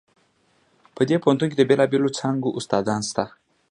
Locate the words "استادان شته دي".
2.59-3.33